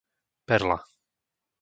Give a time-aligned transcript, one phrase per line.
[0.47, 0.79] Perla